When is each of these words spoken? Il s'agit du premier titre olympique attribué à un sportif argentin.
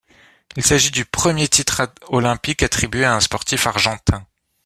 Il 0.55 0.63
s'agit 0.63 0.89
du 0.89 1.05
premier 1.05 1.47
titre 1.47 1.83
olympique 2.07 2.63
attribué 2.63 3.05
à 3.05 3.13
un 3.13 3.19
sportif 3.19 3.67
argentin. 3.67 4.25